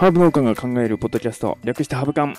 [0.00, 2.34] ハーブ農家が考えるポッドキャスト、略してハブカン。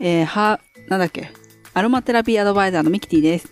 [0.00, 0.58] えー、は、
[0.88, 1.30] なんだっけ？
[1.72, 3.46] アロマテラピーアドバイザーのミキティです。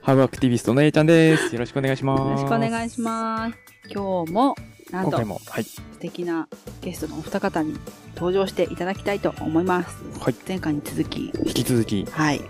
[0.00, 1.54] ハーブアクティビストの A ちゃんです。
[1.54, 2.20] よろしくお願いします。
[2.22, 3.54] よろしくお願いします。
[3.86, 4.54] 今日も、
[4.90, 5.64] なんと今回、も、はい。
[5.64, 6.48] 素敵な
[6.80, 7.76] ゲストのお二方に
[8.14, 10.02] 登場していただきたいと思います。
[10.18, 10.34] はい。
[10.48, 12.40] 前回に続き、引き続き、はい。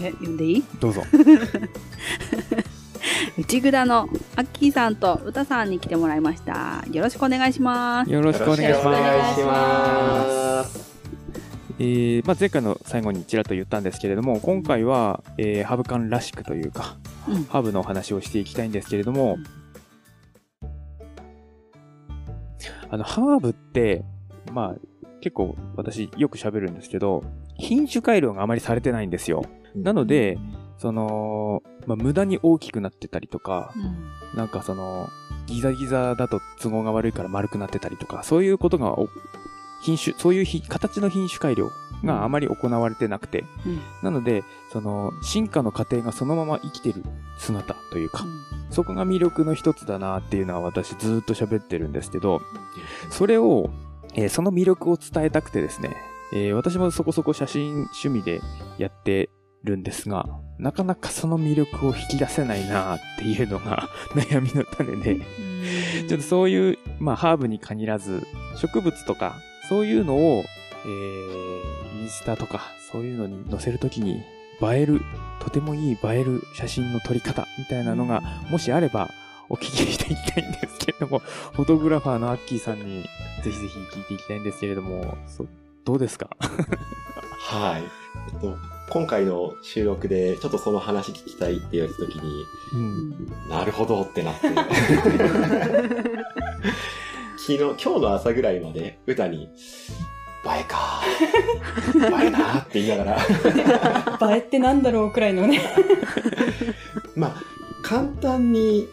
[0.00, 0.64] え、読んでいい？
[0.80, 1.02] どうぞ。
[3.38, 6.84] 内蔵のアッキーさんと歌さんに来てもらいました。
[6.90, 8.10] よろしくお願いします。
[8.10, 8.74] よろしくお願い
[9.34, 10.90] します。
[11.78, 17.44] えー、まあ、前回の最後にちらっと言ったんですけれども、今回は、えー、ハブカンらしくというか、うん。
[17.44, 19.38] ハーブのお話をしていきたいんですけれども、
[22.90, 24.04] あの、ハーブって、
[24.52, 24.76] まあ、
[25.22, 27.24] 結構私よく喋るんですけど、
[27.56, 29.46] 品種改良があまりされてないんですよ。
[29.74, 30.38] なので、
[30.76, 34.38] その、まあ、無駄に大きくなってたりとか、うん。
[34.38, 35.08] なんかその、
[35.46, 39.08] ギザギザだと都合が悪いから丸くなってたりとか、そういうことがお、
[39.82, 41.70] 品種、そういうひ形の品種改良
[42.04, 43.80] があまり行われてなくて、うん。
[44.02, 47.02] なので、その、進化の過程がそのまま生きてる
[47.38, 48.24] 姿というか、
[48.70, 52.42] そこが魅力の一つだなっていうのは私ずーっと喋ってるんですけど、
[53.10, 53.70] それを、
[54.14, 55.96] えーその魅力を伝えたくてですね、
[56.32, 58.40] えー私もそこそこ写真趣味で
[58.78, 59.30] やって
[59.64, 60.26] るんですが、
[60.58, 66.08] なかなかその魅力を引き出せないなっていうのが 悩みの種で、うん。
[66.08, 68.26] ちょっとそういう、まあハーブに限らず、
[68.56, 69.36] 植物とか、
[69.68, 70.44] そういうのを、
[70.84, 74.22] えー、インスタとか、そういうのに載せるときに、
[74.62, 75.00] 映える、
[75.40, 79.10] とてもいい映える写真の撮り方みたいなのが、もしあれば、
[79.48, 81.18] お聞きしていきたいんですけれども、
[81.52, 83.02] フォトグラファーのアッキーさんに、
[83.42, 85.46] ぜひぜひ聞いていきたいんですけれども、そ
[85.84, 86.28] どうですか？
[87.40, 87.82] はい。
[88.32, 88.56] えっと、
[88.90, 93.48] 今回の収録で、ちょっとその話聞きたいって言われた時に、うん。
[93.48, 94.48] なるほどってなって。
[97.38, 99.48] 昨日、今日の朝ぐらいまで、歌に、映
[100.60, 101.02] えか。
[101.94, 103.16] 映えなって言いなが
[104.20, 104.32] ら。
[104.32, 105.60] 映えってなんだろうくらいのね。
[107.14, 107.42] まあ、
[107.82, 108.88] 簡単に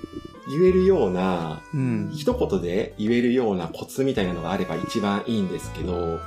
[0.47, 2.11] 言えるような、うん。
[2.13, 6.19] 一言で言えるようなコツみたいなのがあれば一番いいんですけど、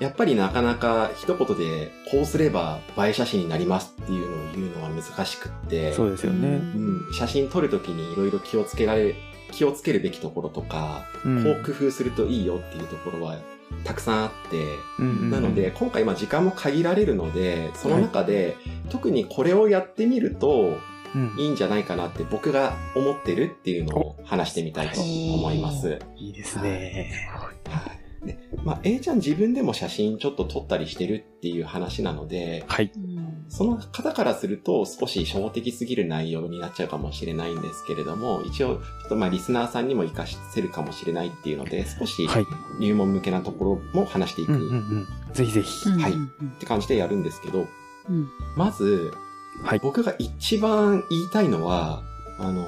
[0.00, 6.48] やっぱりなかなか一言でこうすれば映え写真になりますっていうのを言うのは難しくって、そうですよね。
[6.48, 9.14] うん、写真撮るときにいろいろ気をつけられ、
[9.52, 13.38] 気をつけるべきところとか、うんこう工夫するといいよっていうところは
[13.84, 14.62] たくさんあって、
[14.98, 18.56] うんうんなので、今回まあ時間も限られるので、その中で、
[18.90, 20.78] 特にこれをやってみると
[21.14, 25.98] うんいいんじゃないかなって僕が思ってるっていうのを話してみたいと思います。
[26.16, 27.30] いいですね。
[27.34, 27.67] はい。
[28.68, 32.90] で、まあ、A ちゃん自分でも写真ちょっと撮ったりしてるっていう話なので、はい。
[33.48, 42.46] その方からすると少し初歩的すぎる内容になっちゃうかもしれないんですけれども、一応、ちょっとまあリスナーさんにも活かせるかもしれないっていうので、少しはい。
[42.80, 45.06] 入門向けなところも話していくうんうんうん。
[45.32, 45.88] ぜひぜひ。
[45.90, 47.66] はいうんって感じでやるんですけど、
[48.08, 49.12] うんまず、
[49.62, 49.80] はい。
[49.80, 52.02] 僕が一番言いたいのは、
[52.38, 52.64] あの、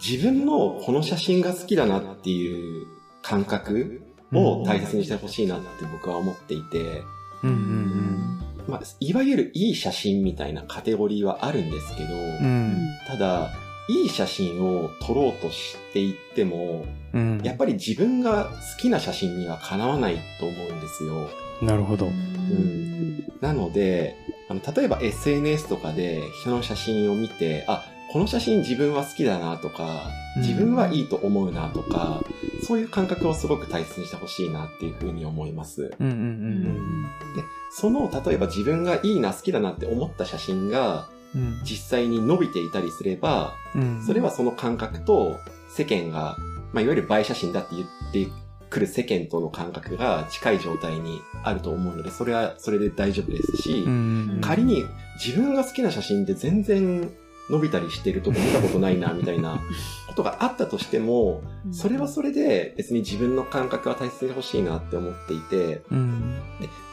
[0.00, 2.86] 自分のこの写真が好きだなっていう
[3.22, 7.02] 感覚を大切にしてほしいなって僕は思っていて、
[7.42, 12.20] うんうんまあ、いわゆるいい写真みたいなカテゴリーはあるんですけど、うん。
[12.20, 12.76] うん。
[13.06, 13.50] ただ、
[13.88, 16.84] いい写真を撮ろうとしていっても、
[17.14, 17.40] うん。
[17.42, 18.50] やっぱり自分が好
[18.82, 21.30] きな写真にはかなわないと思うんですよ。
[21.62, 22.06] なるほど。
[22.06, 24.16] んなので、
[24.50, 32.22] あの、例えば SNS とかで人の写真を見て、あ、この写真自分は好きだなとか、自分はいいと思うなとか、
[32.66, 35.94] そういう感覚をすごく大切にしてほしいなっていうふうに思います。
[35.98, 37.02] うんうん
[37.34, 41.60] で、その、例えば自分がいいな、好きだなって思った写真が、うんうん。
[41.62, 44.02] 実際に伸びていたりすれば、うん。
[44.04, 45.38] それはその感覚と
[45.68, 46.36] 世間が、
[46.72, 48.32] まあ、いわゆる映え写真だって言って
[48.70, 54.40] くる世間との感覚が近い状態にあると思うので、それはそれで大丈夫ですし、うんうん。
[54.40, 54.86] 仮に
[55.22, 57.10] 自分が好きな写真で全然
[57.50, 59.60] 伸びたりしてるとこ見たことないな、みたいな
[60.08, 61.42] ことがあったとしても、
[61.72, 66.38] それはそれで別に自分の感覚は大切に欲しいなって思っていて、うん。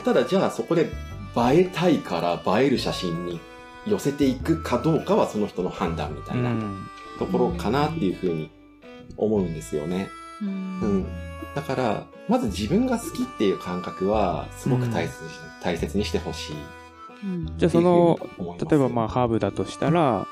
[0.04, 3.40] ただじゃあそこで映えたいから映える写真に
[3.88, 6.52] 寄せていくかどうかはその人の判断みたいな
[7.20, 8.50] ところかなっていうふうに
[9.18, 10.10] 思うんですよね。
[10.42, 10.52] ううん
[11.00, 11.06] ん。
[11.56, 15.30] だから、まず自分が好きっていう感覚はすごく大切に,、
[15.64, 16.56] 大切にしてほしい。
[17.26, 18.20] うんじゃあその
[18.70, 20.28] 例えばまあハーブだとしたら、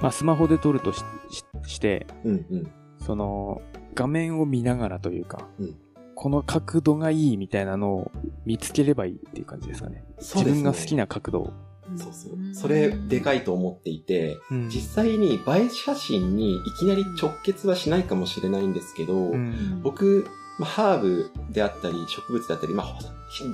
[0.00, 2.72] まあスマホで撮るとししして、うん、うん、うん。
[3.04, 3.62] その
[3.94, 5.76] 画面を見ながらというか、うん
[6.20, 8.10] この角度がいいみたいなのを
[8.44, 10.00] 見つければいいっていう感じですかね。
[10.00, 11.52] ね自分が好きな角度を。
[11.96, 12.54] そうそう。
[12.54, 20.26] それ、でかいと思っていて、うん実際に映え写真にいきなり直結はしないかもしれないんですけど、うん僕、
[20.60, 22.98] まあ、ハーブであったり、植物であったり、まあ、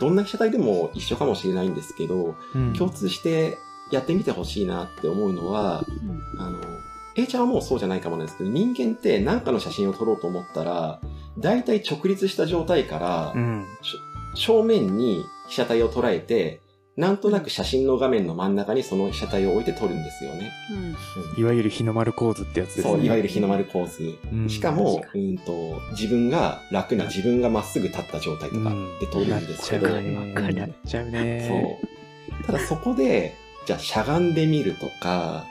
[0.01, 3.59] どんな被写体でも一緒かもしれないんですけど、うん共通して
[3.93, 5.85] やってみてほしいなって思うのは、
[6.39, 6.59] あの、
[7.15, 11.01] A ちゃんはもうそうじゃないかもなんですけど、人間って何かの写真を撮ろうと思ったら、
[11.39, 13.65] 大体直立した状態からう、ん。
[14.35, 16.61] 正面に被写体を捉えて、
[16.97, 20.51] なんとなく写真の画面の真ん中にその被写体を置いて撮るんですよね。
[20.71, 22.95] うんいわゆる日の丸構図ってやつですね。
[22.95, 24.19] そう、いわゆる日の丸構図。
[24.33, 28.71] うんしかも、うんと、自分が楽な、自分がまっすぐ立った状態とか
[29.01, 30.35] で撮るんですけど、なっちゃうね。
[30.35, 31.79] わかるなっちゃうね。
[32.31, 32.45] そう。
[32.47, 33.35] ただそこで、
[33.67, 35.45] じゃあしゃがんでみるとか、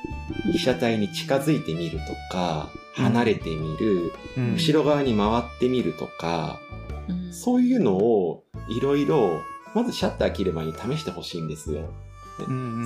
[0.52, 6.60] 被写体に近づいてみるとか、離れてみる、うん後ろ側に回ってみるとか、
[7.08, 9.42] うんそういうのをいろいろ、
[9.76, 11.90] まずシャッター切る前に試してほしいんですよ。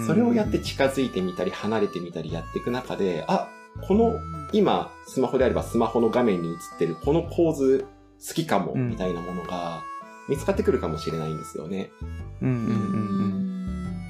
[0.06, 3.47] それをやって近づいてみたり離れてみたりやっていく中で、あ、
[3.88, 4.15] この
[4.51, 7.86] 今スマホであればスマホの画面に映ってるこの構図
[8.27, 9.81] 好きかもうんみたいなものが
[10.27, 11.91] 見つかってくるかもしれないんですよね。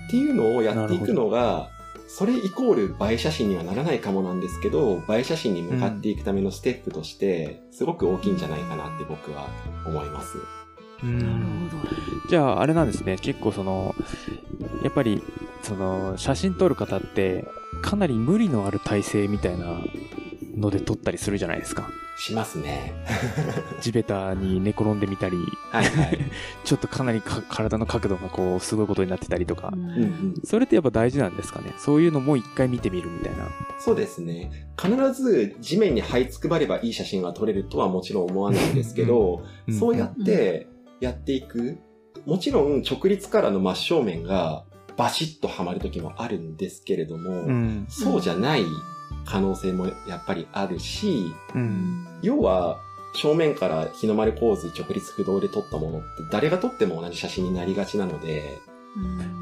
[0.07, 1.69] っていうのをやっていくのが、
[2.07, 9.47] それイコール映え写真にはならないかもなんですけど、映え写真に向かっていくためのステップとして、すごく大きいんじゃないかなって僕は
[9.85, 10.39] 思います。
[11.03, 11.19] うん。
[11.19, 11.58] なるうんほど。
[12.29, 13.17] じゃあ、あれなんですね。
[13.19, 13.95] 結構その、
[14.83, 15.21] やっぱり、
[15.63, 17.45] その、写真撮る方って、
[17.81, 19.79] かなり無理のある体勢みたいな
[20.55, 21.89] ので撮ったりするじゃないですか。
[22.19, 22.93] しますね。
[23.81, 25.37] 地べたに寝転んでみたり、
[25.71, 26.19] はいはい。
[26.65, 29.71] ちょっとかなりか体の角度がこう、すごいことになってたりとか。
[29.73, 31.73] うんうんそれってやっぱ大事なんですかね。
[31.77, 33.47] そういうのも一回見てみるみたいな。
[33.79, 34.51] そうですね。
[34.79, 40.67] 必ず地面に這いつくばればいい写真が撮れるとはもちろん思わないんですけど、うんそうやって
[40.99, 41.79] やっていく。
[42.25, 44.63] もちろん直立からの真正面が
[44.98, 47.86] バシッとはまる時もあるんですけれども、うん。
[47.89, 48.66] そうじゃない
[49.25, 52.06] 可能性もやっぱりあるし、うん。
[52.21, 52.77] 要は
[53.16, 58.60] 正面から日の丸構図直立不動で撮ったものって誰が撮っても同じ写真になりがちなので、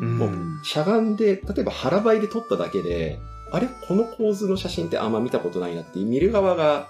[0.02, 3.20] うんもうしゃがんで、例えば腹ばいで撮っただけで、
[3.52, 3.68] あれ？
[3.88, 6.90] この構図の写真ってあんま見たことないなって見る側が、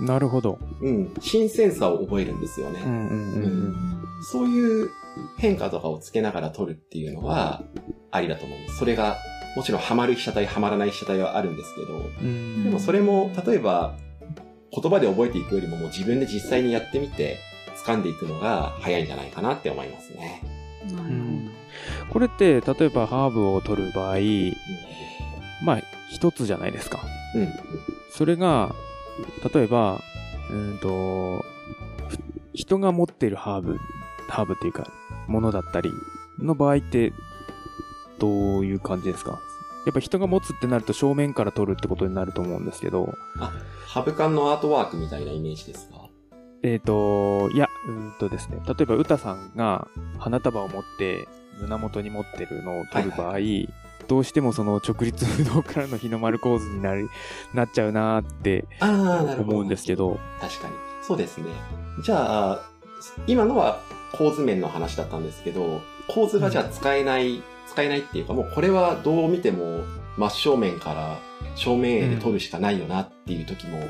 [0.00, 0.58] なるほど。
[0.80, 2.82] うん、新鮮さを覚えるんですよね。
[2.84, 3.76] うんうんうん
[4.22, 4.90] そういう
[5.38, 7.62] 変化とかをつけながら撮るっていうのは、
[8.10, 8.78] ありだと思います。
[8.78, 9.16] それが、
[9.56, 12.00] もちろんハマる被写体、ハマらない被写体はあるんですけど、
[12.64, 13.94] でもそれも、例えば、
[14.72, 17.38] 言葉で覚えていくよりももう自分で実際にやってみて、
[17.86, 20.42] 掴んでいくのが早いんじゃないかなって思いますね。
[22.10, 24.16] これって、例えばハーブを取る場合、
[25.64, 27.00] まあ、一つじゃないですか。
[27.34, 27.40] うん。
[27.42, 27.52] うん。
[28.10, 28.74] それが、
[29.54, 30.00] 例えば、
[30.50, 31.44] うーんと、
[32.08, 32.18] ふ
[32.52, 33.78] 人が持ってるハーブ、
[34.28, 34.86] ハーブっていうか、
[35.26, 35.92] ものだったり
[36.38, 37.12] の場合って、
[38.18, 38.28] ど
[38.60, 39.38] ういう感じですか？
[39.86, 43.12] やっぱ人が持つってなると正面から取るってことになると思うんですけど、
[43.86, 46.08] ハブカンのアートワークみたいなイメージですか？
[46.62, 49.86] えっ、と、いや、うーんとですね、例えば歌さんが
[50.18, 51.28] 花束を持って
[51.60, 53.38] 胸元に持ってるのを取る場合、
[54.08, 57.06] どうしてもその直立不動からの日の丸構図になり、
[57.52, 58.64] なっちゃうなーって。
[59.38, 60.74] 思うんですけど、確かに。
[61.02, 61.44] そうですね。
[62.02, 62.62] じゃあ、
[63.26, 63.80] 今のは
[64.16, 69.82] 構図面の話だったんですけど、構図がじゃあ使えない、使えないっていうか、もうこれはどう見ても
[70.16, 71.18] 真正面から
[71.56, 73.80] 正面絵で撮るしかないよなっていう時も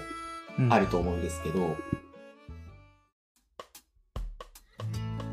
[0.59, 0.73] うん。
[0.73, 1.77] あると思うんですけど、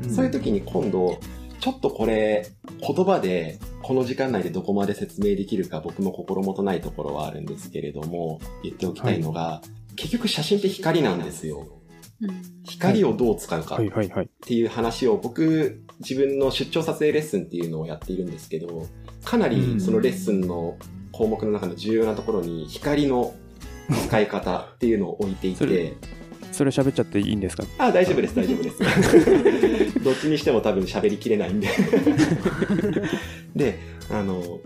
[0.02, 0.10] うん。
[0.14, 1.18] そういう時に今度、
[1.60, 2.48] ちょっとこれ、
[2.80, 9.62] 言葉で、この時間内でどこまで説明できるか僕も心もとないところはあるんですけれども、言っておきたいのが、
[9.96, 11.68] 結局写真って光なんですよ。
[12.64, 13.78] 光をどう使うかっ。
[14.46, 18.86] ていう話を僕、自分の出張撮影レッスンっていうのをやっているんですけど、
[19.24, 20.76] かなりそのレッスンの
[21.12, 23.34] 項目の中の重要なところに光の
[24.08, 25.96] 使い方っていうのを置いていそれて、
[26.52, 27.64] それ喋っちゃっていいんですか？
[27.78, 29.98] あ、大丈夫です、大丈夫です。
[30.04, 31.68] どっちにしても多分喋りきれないんで。
[33.56, 33.78] で、
[34.10, 34.60] あの、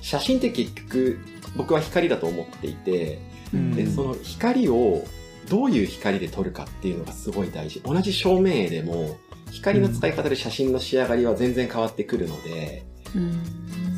[0.00, 1.18] 写真って結局、
[1.56, 3.18] 僕は光だと思っていて、
[3.54, 5.04] うんで、その光を
[5.48, 7.80] どういう光で撮るかっていうのがすごい大事。
[7.80, 9.18] 同じ照明絵でも、
[9.50, 12.84] 光の使い方で写真の仕上がりは全然変わってくるので、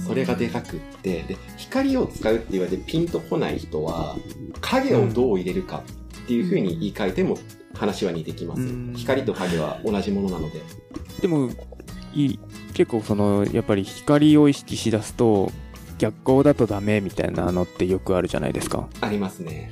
[0.07, 4.17] それがでかくって、で、光を使うって言われてピンとこない人は、
[4.61, 5.83] 影をどう入れるか
[6.25, 7.39] っていう風に言い換えても
[7.75, 8.95] 話は似てきますうん。
[8.97, 10.61] 光と影は同じものなので。
[11.21, 11.51] でも、
[12.15, 12.41] いい、
[12.75, 15.51] 結構その、やっぱり光を意識しだすと、
[15.99, 18.89] 逆光だとダメみたいなのってよくあるじゃないですか。
[19.01, 19.71] ありますね。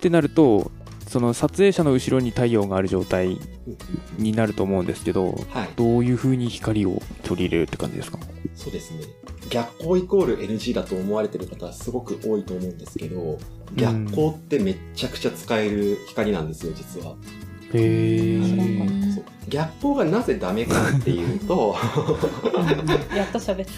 [0.00, 0.70] ってなると、
[1.06, 3.38] その撮影者の後ろに太陽がある状態うん
[4.16, 5.68] になると思うんですけど、はい。
[5.76, 8.18] どういう風に光を取り入れるって感じですか？
[8.54, 9.00] そうですね。
[9.50, 13.38] 逆光イコール NG だと思われてる方はすごく多いと思うんですけど、
[13.74, 17.16] 逆光ってめっちゃくちゃ使える光なんですよ、実は。
[17.72, 18.40] へ
[19.14, 21.76] そう逆光がなぜダメかっていうと、
[23.14, 23.72] やっと喋った。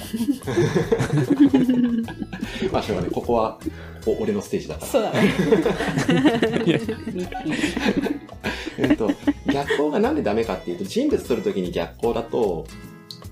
[2.70, 3.10] まあしょうがない。
[3.10, 3.58] ここは
[4.06, 4.86] お俺のステージだから。
[4.86, 5.34] そうだね。
[8.78, 9.10] えっと、
[9.52, 12.66] 逆光がなんでダメかっていうと、人物撮るときに逆光だと、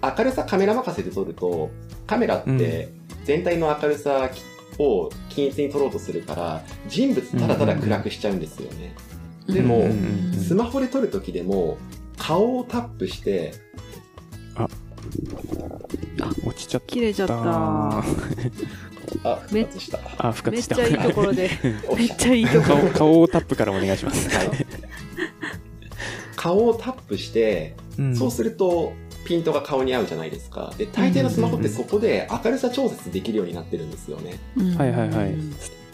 [0.03, 1.71] 明るさカメラ任せで撮ると、
[2.07, 2.93] カメラって
[3.25, 4.31] 全体の明るさ
[4.79, 8.95] を均一に撮ろうとするから、人物ただただ暗くしちゃうんですよね。
[9.49, 11.79] でも、うんスマホで撮るときでも、
[12.17, 13.53] 顔をタップして、
[16.45, 18.05] 落ちちゃっ切れちゃったた。
[19.25, 20.01] あ、め復活した。
[20.19, 21.51] あ復活しためっちゃいいところで。
[21.97, 22.77] めっちゃいいところ。
[22.77, 24.49] 顔顔をタップからお願いします、はい
[26.37, 28.95] 顔をタップして、うんそうすると、
[29.27, 30.73] ピントが顔に合うじゃないですか。
[30.79, 34.39] で、大抵のスマホってそこで明るさ調節できるようになってるんですよね。
[34.79, 35.35] はいはいはい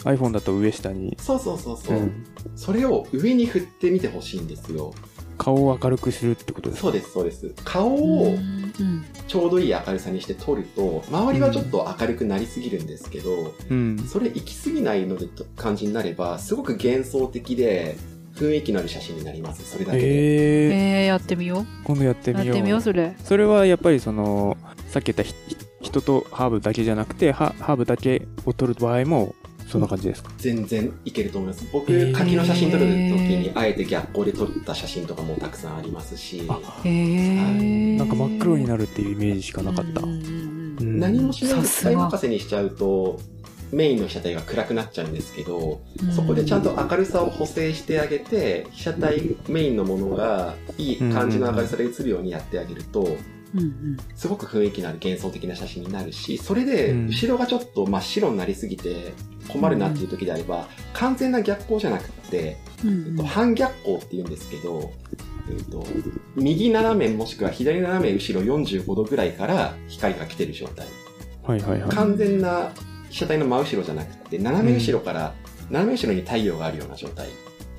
[0.05, 1.97] iPhone だと上下に、そうそうそうそう。
[1.97, 4.95] うんそれを上に振ってみてほしいんですよ。
[5.37, 6.89] 顔を明るくするってことですか？
[6.89, 7.55] そうです、そうです。
[7.65, 17.97] 顔うんをうんちょうどいい明るさにして撮ると、周りはちょっと明るくなりすぎるんですけど、うんそれ行き過ぎないのでと感じになれば、すごく幻想的で、
[18.35, 19.65] 雰囲気のある写真になります。
[19.65, 20.05] それだけで。
[20.05, 22.35] えー、えー、やってみよ今度やってう。
[22.35, 23.17] やみようってみよう、それ。
[23.25, 24.57] それはやっぱりその
[24.89, 25.35] さっき言ったひ
[25.81, 29.35] 人とハーブだけじゃなくてハハーブだけを撮る場合も
[29.67, 31.67] そんな感じですか、全然いけると思います。
[31.73, 37.97] 僕、柿の写真撮る時に、あえて逆光で撮った写真とかもたくさんありますし、あへー。
[37.97, 43.19] なんか真っ黒になるっていうイメージしかなかった、うん何もしないで使い任せにしちゃうと、
[43.73, 46.13] メインの被写体が暗くなっちゃうんですけど、うん。
[46.13, 53.17] そこでちゃんと明るさを補正してあげて、被写体メインのものがいい感じの明るさで映るようにやってあげると、
[53.55, 53.97] うんうん。
[54.15, 57.07] すごく雰囲気のある幻想的な写真になるし、それでうん。
[57.09, 59.13] 後ろがちょっと真っ白になりすぎて
[59.49, 64.93] 困るなっていう時であれば、完全な逆光じゃなくって、うんえっと、半逆光って言うんですけど、
[65.51, 65.87] えっと、
[66.35, 70.87] 右斜めもしくは左斜め後ろ45度ぐらいから光が来てる状態。
[71.43, 71.91] はいはいはい。
[71.91, 72.73] 完全な
[73.11, 75.35] 被写体の真後ろじゃなくて、斜め後ろから、
[75.71, 77.29] 斜め後ろに太陽があるような状態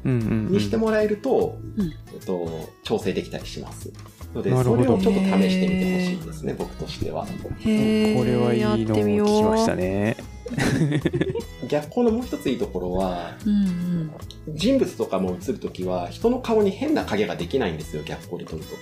[0.06, 0.52] うんうんうん。
[0.52, 1.94] にしてもらえると、うん。
[2.14, 3.92] えっと、調整できたりします。
[4.34, 4.84] ので、なるほど。
[4.84, 7.26] それをちょっと試してみてほしいですね、僕としては。
[7.26, 7.32] こ
[7.66, 10.18] れはいいのを聞きましたね。
[11.68, 14.12] 逆光のもう一ついいところは、うん
[14.50, 18.76] 人物とかも映るときは、人の顔に変な影ができないんですよ、逆光で撮ると。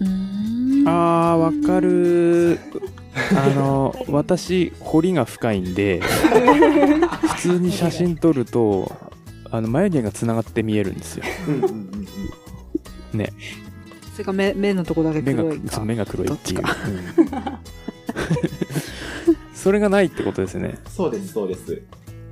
[0.00, 0.06] うん
[0.80, 0.88] うん。
[0.88, 2.58] あーわかる。
[3.36, 8.90] あの私彫りが深いんで普通に写真撮ると
[9.50, 11.24] あの眉毛がつながって見えるんですよ。
[11.46, 11.76] うんうんうんう
[13.18, 13.26] ん
[14.12, 15.72] それか目目のとこだけ目が黒いか。
[15.72, 16.62] そう目が黒いっていう。
[16.62, 16.76] か。
[16.86, 17.58] うん。
[19.54, 20.78] それがないってことですね。
[20.88, 21.82] そうです、そうです。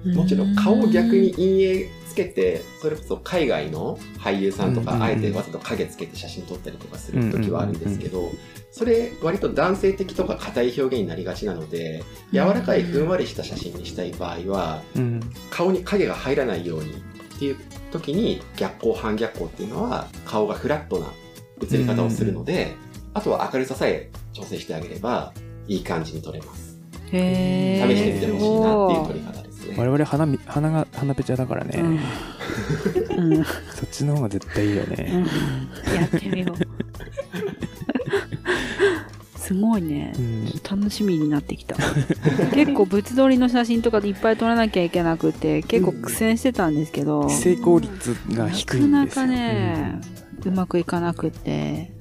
[0.05, 8.33] もちろん顔を逆に陰影つけて、それこそ海外の俳優さんとか、あえてわざと影つけて写真撮ったりとかする時はあるんですけど、
[8.73, 15.21] それ割と男性的とか硬い表現になりがちなので、柔らかいふんわりした写真にしたい場合は、うん。
[15.51, 17.57] 顔に影が入らないようにっていう
[17.91, 21.07] 時に逆光半逆光っていうのは顔がフラットな
[21.63, 22.77] 映り方をするので、
[23.15, 25.33] あとは明るささえ調整してあげれば
[25.67, 26.79] いい感じに撮れます。
[27.13, 27.89] へー。
[27.89, 29.75] 試してみてほしいなっていう撮り方ですね。
[29.79, 33.35] 我々鼻み鼻が鼻ペチャだからね、うん。
[33.35, 33.51] う んそ
[33.87, 34.91] っちの方が絶対いいようん。
[34.91, 35.27] ね、
[35.95, 36.57] やってみよう。
[39.37, 40.13] すごいね。
[40.17, 40.45] うん。
[40.63, 41.75] 楽しみになってきた。
[42.55, 49.27] 結構物撮りの写真とかでいっぱい撮らなきゃいけなくて結構苦戦してたんですけど、 成功率が低いんですよ。
[49.27, 50.01] なかなかね、
[50.45, 51.93] うまくいかなくて。
[51.95, 52.01] うん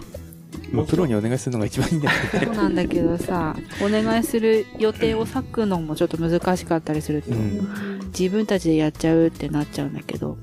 [0.71, 7.99] もうプロにお願いするのが一番いいんだよねそうなんだけどさお願いする予定を割くのもちょっと難しかったりすると、うん。
[8.09, 10.37] 自分たちでやっちゃうってなっちゃうんだけど。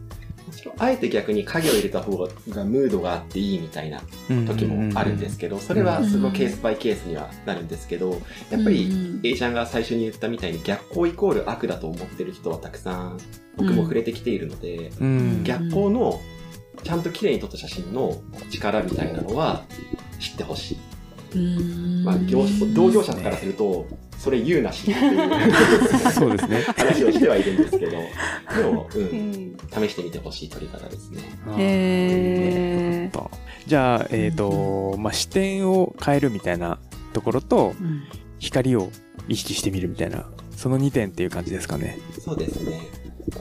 [0.78, 4.00] あえて逆に影を入れた方がムードがあっていいみたいな
[4.46, 13.18] 時もあるんですけど、それはすごいケースバイケースにはなるんですけど、やっぱりうん A ちゃんが最初に言ったみたいに逆光イコール悪だと思ってる人はたくさん
[13.56, 15.44] 僕も触れてきているので、うん。
[15.44, 16.20] 逆光の
[16.82, 19.64] ちゃんと綺麗に撮った写真の力みたいなのは
[20.20, 20.78] 知ってほしい。
[22.04, 23.86] まあ、業同業者からすると、
[24.18, 25.52] それ言うなしっていう
[26.12, 27.98] そうですね話をしてはいるんですけど、で
[28.72, 29.56] も、う、うんん。
[29.70, 31.22] 試してみてほしい撮り方ですね。
[31.58, 33.28] へー
[33.66, 36.78] じゃあ、えっ、と、まあ、視点を変えるみたいな
[37.12, 38.04] ところと、うん
[38.38, 38.90] 光を
[39.28, 41.98] 意識してみるみたいな、その2点っていう感じですかね。
[42.20, 42.80] そうですね。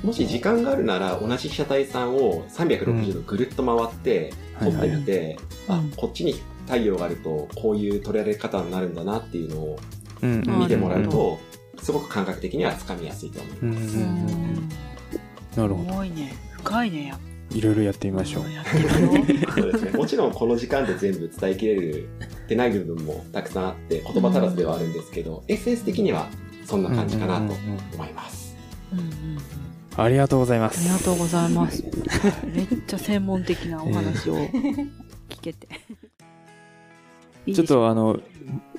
[0.03, 5.37] もし時間があるなら、同じ被写体さんを360度ぐるっと回って撮ってみて、
[5.67, 9.79] あうん、こっちに太陽があると、こういう撮られ方になるんだなっていうのを
[10.21, 10.43] うん。
[10.47, 11.39] うん見てもらうと、
[11.81, 13.97] すごく感覚的にはつかみやすいと思います。
[13.97, 14.03] うん。
[14.03, 14.09] うん。
[14.09, 14.69] うんうん
[15.55, 15.89] なるほど。
[15.89, 16.33] すごいね。
[16.57, 17.13] 深いね。
[17.51, 18.43] いろいろやってみましょう。
[19.53, 19.91] そうですね。
[19.91, 26.27] もちろんこの時間で全部伝えきれるってない部分もたくさんあって、言葉足らずではあるんですけど、エッセンス的には
[26.65, 27.59] そんな感じかなとうんうんうん
[27.93, 28.55] 思います。
[28.91, 29.37] うんうん
[29.97, 30.83] ありがとうございまあす。
[30.83, 31.83] りがとうございます。
[32.53, 34.89] めっちゃ専門的なお話を聞
[35.41, 35.67] けて。
[37.45, 38.19] い いちょっとあの、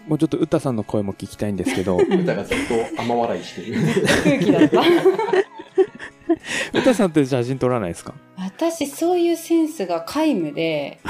[0.08, 2.58] もうちょっと歌さんの声も聞きたいんですけど、 歌がずっ
[2.96, 3.76] と甘笑いしてる。
[4.24, 4.82] 空気だった。
[6.78, 8.14] 歌さんって写真撮らないですか？
[8.36, 11.00] 私、そういうセンスが皆無で、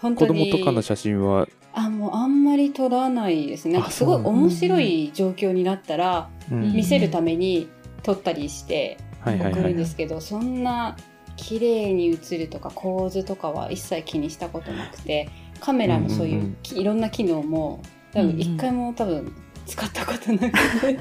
[0.00, 0.50] 本子当に。
[0.50, 3.80] 供とかの写真は、あ、もうあんまり撮らないですね。
[3.90, 7.68] すごい面白い状況になったら、うん見せるために
[8.02, 8.96] 撮ったりして
[9.36, 9.84] 送るんで。
[9.84, 10.96] すけど、そんな
[11.36, 15.28] 綺麗に映るとか構図とかは一切気にしたことなくて、
[15.60, 17.80] カメラのそういう,、うんうんうんいろんな機能も
[18.12, 19.32] 多分一回も多分
[19.66, 20.98] 使ったことなくて。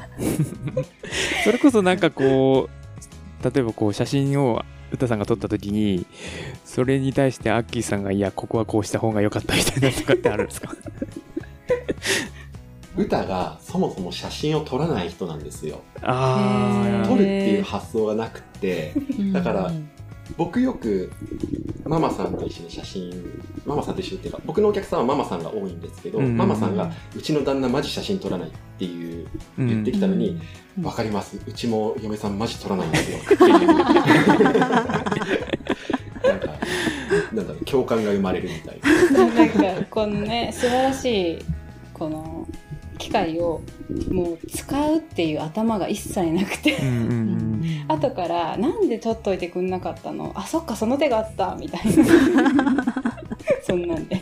[1.45, 6.05] それこそなんかこう、例えばこう写真を歌さんが撮った時に、
[6.65, 10.73] それに対してアッキーさんが、いや、ここはこうした方が良かったみたいなとかってあるんですか？
[12.95, 15.81] 歌がそもそも写真を撮らない人なんですよ。
[16.01, 18.93] あ撮るっていう発想がなくて、
[19.33, 19.71] だから
[20.37, 21.11] 僕よく
[21.85, 23.11] ママさんと一緒に写真、
[23.65, 30.41] ママさんと一緒にっていうか、僕のお客さんはママさんが多いんですけど、うんうんうんママさんがうちの旦那マジ写真撮らないっていうあ、言ってきたのに、うん
[30.83, 31.39] わかります。
[31.47, 33.17] うちも嫁さんマジ撮らないんですよ。
[33.17, 33.95] っていうなんか、
[37.33, 38.79] なんだろう、共感が生まれるみたい
[39.11, 39.27] な。
[39.27, 41.39] なんかこのね素晴らしい
[41.93, 42.36] この
[42.97, 43.61] 機械を
[44.11, 46.77] もう使うっていう頭が一切なくて。
[46.77, 47.85] うんうんうん。
[47.87, 50.33] 後からなんで取っといてくんなかったの？
[50.35, 52.05] あそっかその手があったみたいな。
[53.63, 54.21] そんなんで、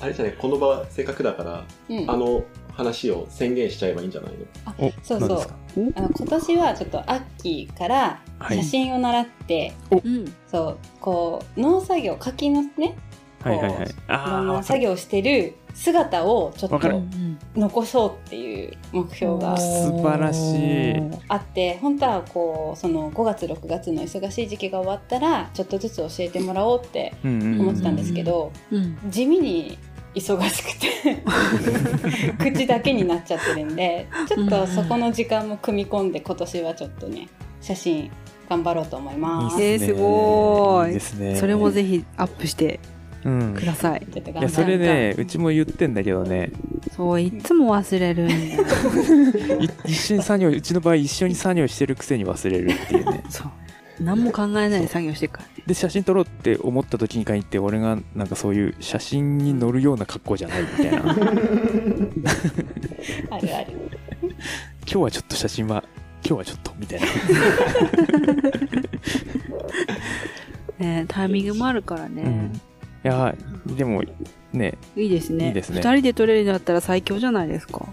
[0.00, 4.86] あれじゃない、この場せっかくだから、うん、あの話を宣言しちゃえばいいんじゃないの？
[4.86, 5.92] お、そうそう。
[5.96, 8.56] あの今年はちょっとアッキーからはい。
[8.58, 10.34] 写真を習って、うん。
[10.46, 12.96] そうこう農作業柿のね
[13.44, 13.94] はいはいはい。
[14.08, 17.02] ああ、な作業してる姿をちょっと
[17.56, 20.94] 残そうっていう目標が素晴らしい。
[21.28, 28.98] あって本当はこうその5月6月の忙しい時期が終わったらちょっとずつ教えてもらおうって思ってたんですけど、うん。
[29.08, 29.78] 地味に
[30.14, 31.22] 忙しくて
[32.52, 37.28] 口だけになっちゃってるんでちょっとそこの時間も組み込んで今年はちょっとね
[37.60, 38.10] 写真
[38.48, 39.60] 頑張ろうと思います。
[39.60, 41.36] いいっすごいいいですね。
[41.36, 42.93] それもぜひアップしてうん。
[43.24, 44.00] ください。
[44.00, 46.52] いや、ちょっと頑張それね、うちも言ってんだけどね、
[46.94, 48.28] そう、いつも忘れる
[49.86, 53.24] 一緒に作業、うちの場合一緒に作業してるくせに忘れるっていうね。
[53.30, 53.46] そう。
[54.00, 55.54] 何も考えないで作業してるからね。
[55.66, 60.98] で、写真撮ろうって思った時に限って、俺がなんかそういう写真に載るような格好じゃないみたいな。
[60.98, 61.10] 今
[63.36, 63.66] あるある。
[64.84, 65.82] 日はちょっと写真は、
[66.24, 67.06] 今日はちょっと、みたいな。
[70.78, 72.22] ねタイミングもあるからね。
[72.22, 72.60] うん。
[73.04, 73.34] いや、
[73.66, 74.02] でも、
[74.52, 75.48] ね、いいですね。
[75.48, 77.86] いいですね二人で撮れるんだったら最強じゃないですか。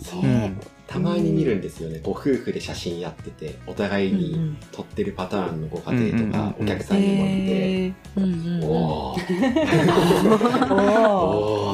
[0.00, 0.60] そう、うん。
[0.86, 2.00] たまに見るんですよね。
[2.02, 10.76] ご夫婦で写真やってて、お互いに撮ってるパターンのご家庭とか、お客さんにもいて、へーうんうんうんおー、 お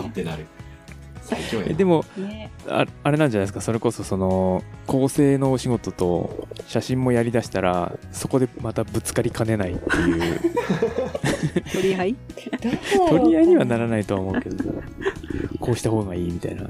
[0.01, 0.47] おーってなる。
[1.77, 2.51] でも、ーね。
[2.69, 10.41] ああれなんじゃないですか、それこそその、構成のお仕事と写真もやりだしたら、そこでまたぶつかりかねないっていう、
[11.73, 12.17] 取り合い？
[13.11, 14.65] 取り合いにはならないとは思うけど、
[15.61, 16.63] こうした方がいいみたいな。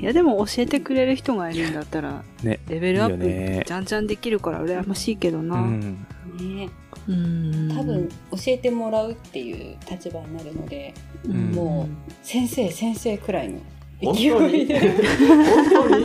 [0.00, 3.58] いやでも教えてくれる人がいるんだったら、ねレベルアッいいよね。
[3.62, 5.56] プじゃんじゃんできるから羨ましいけどうな。
[5.56, 5.80] ん。
[6.38, 6.68] ね。
[7.08, 10.92] うん多分教えてもらうっていう立場になるので
[11.24, 11.50] うん。
[11.52, 11.88] も
[12.22, 13.58] 先生先生くらいの
[14.00, 14.78] 本勢当に本
[15.70, 16.04] 当に？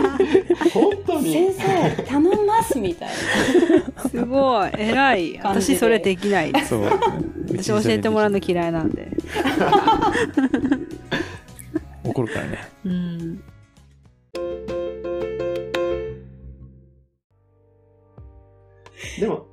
[0.71, 1.31] 本当に？
[1.31, 3.09] 先生頼みますみたい
[4.09, 4.71] すごい。
[4.73, 5.39] 偉い。
[5.43, 6.51] 私それできない。
[6.65, 6.83] そう。
[7.49, 9.11] 私教えてもらうの嫌いなんで。
[12.03, 12.67] 怒るからね。
[12.85, 13.43] うん。
[19.19, 19.45] でも、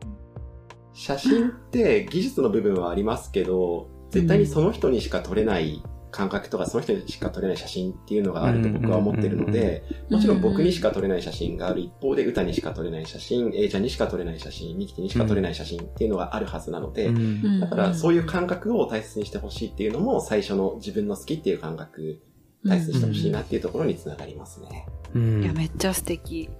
[0.94, 22.20] 写真って技術の部分はありますけど、絶対にその人にしか撮れない感覚とか、その人にしか撮れない写真っていうのがあると僕は思ってるので、もちろん僕にしか撮れない写真がある一方で、歌にしか撮れない写真、A ちゃんにしか撮れない写真、ミキティにしか撮れない写真っていうのがあるはずなので、うんだからそういう感覚を大切にしてほしいっていうのも、最初の自分の好きっていう感覚、
[22.64, 24.86] 大切にしてほしいなっていうところにつながりますね。
[25.14, 25.42] うん。
[25.42, 26.50] いやめっちゃ素敵。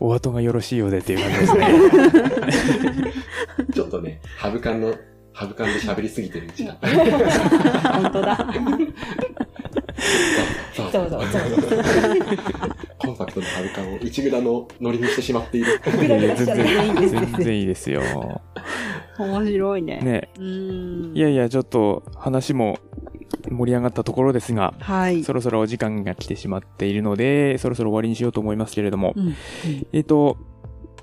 [0.00, 1.46] お後がよろしいようでっていう感じで
[2.52, 3.12] すね。
[3.74, 4.94] ちょっとね、ハブカンの、
[5.38, 6.76] ハブカンで喋りすぎてるうちが。
[6.82, 6.88] な
[7.92, 8.36] 本当だ
[10.74, 11.22] そうそうそう
[12.98, 15.80] コンパクトなハブカンを1グラのノリにしてしまっている。
[16.04, 18.02] いやいや全いいです然、全然いいですよ。
[19.16, 20.00] 面白いね。
[20.00, 20.28] ね。
[20.38, 21.16] うーん。
[21.16, 22.80] いやいや、ちょっと話も
[23.48, 25.22] 盛り上がったところですが、はい。
[25.22, 29.36] そろそろお時間が来てしまっているので、そろそろ終わりにしようと思いますけれども、うん。
[29.92, 30.36] えっ、と、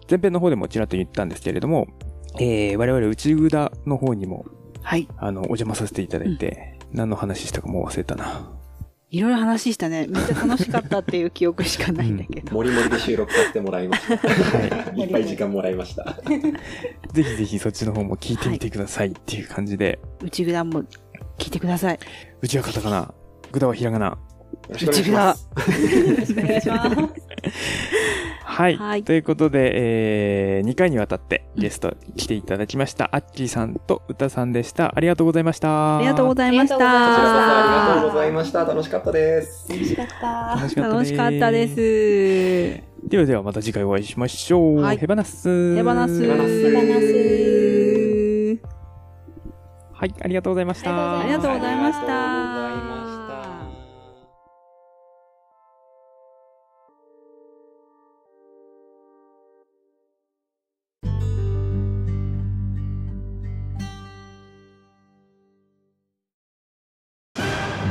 [0.10, 1.88] 前編の方でもちらっと言ったんですけれども、
[2.40, 4.46] えー、我々内札の方にも、
[4.82, 5.08] はい。
[5.18, 8.52] あの、お邪魔させていただいて、何の話したかもう忘れたな。
[9.12, 10.08] いろいろ話したね。
[10.10, 12.54] めっちゃ楽しかったっていう記憶しかないんだけど。
[12.54, 14.18] もりもりで収録させてもらいました。
[14.18, 16.18] はい いっぱい時間もらいました。
[17.14, 20.84] ぜひぜひそっちの方も聞いてみてくださいっていう感じで、内ぐだも
[21.38, 22.00] 聞いてください。
[22.42, 23.14] うちはカタカナ、
[23.52, 24.06] ぐだはひらがな。
[24.06, 24.18] よ
[24.70, 25.50] ろしくお願いします。
[25.50, 26.96] よろしくお願いします。
[28.56, 28.78] はい。
[28.78, 34.94] はいということで、えー、2回にわたってゲスト来ていただきました、アッキーさんと歌さんでした。
[34.96, 35.98] ありがとうございました。
[35.98, 36.76] ありがとうございました。
[36.76, 38.66] ありがとうございまこちらこそしたありがとうございました。
[38.66, 39.70] 楽しかったです。
[39.70, 40.56] 楽しかった。
[40.56, 41.68] 楽しかった楽しかったで。
[41.68, 43.10] す。
[43.10, 44.82] ではではまた次回お会いしましょう。
[44.82, 45.76] はいヘバナス。
[45.76, 46.22] 手放す。
[46.22, 47.56] 手放す手放す
[49.98, 51.20] はい、ありがとうございました。
[51.22, 52.45] ありがとうございました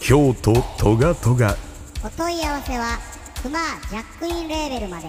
[0.00, 1.56] 京都トガトガ
[2.04, 2.98] お問い合わせは
[3.42, 3.58] クマ
[3.90, 5.08] ジャックインレーベルまで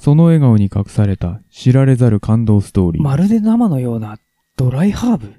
[0.00, 3.02] その笑顔に隠された知られざる感動ストーリー。
[3.02, 4.18] まるで生のような
[4.56, 5.34] ドライハーブ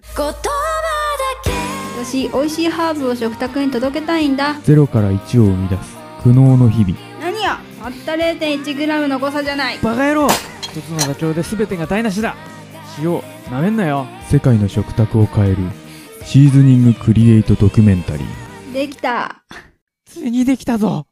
[2.02, 4.56] 私、美味しいハーブを食卓に届けたいんだ。
[4.64, 6.96] ゼロから1を生み出す苦悩の日々。
[7.20, 9.80] 何やたった 0.1g の誤差じゃない。
[9.80, 10.28] バカ野郎
[10.62, 12.36] 一つの妥協で全てが台無しだ
[12.98, 13.22] 塩
[13.52, 15.58] なめんなよ世界の食卓を変える
[16.24, 18.74] シーズニングクリエイトドキュメンタリー。
[18.74, 19.44] できた。
[20.06, 21.08] ついにできたぞ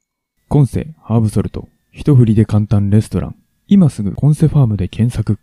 [0.47, 1.67] コンセハーブソルト。
[1.91, 3.35] 一振りで簡単レストラン。
[3.67, 5.39] 今すぐコンセファームで検索。